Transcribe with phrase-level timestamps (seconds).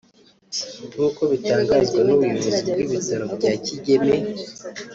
[0.93, 4.15] nk’uko bitangazwa n’ubuyobozi bw’ibitaro bya Kigeme